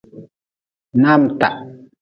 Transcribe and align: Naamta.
Naamta. 1.01 1.47